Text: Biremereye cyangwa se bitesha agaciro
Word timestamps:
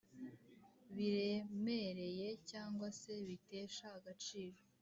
Biremereye 0.95 2.27
cyangwa 2.49 2.87
se 2.99 3.13
bitesha 3.27 3.85
agaciro 3.97 4.59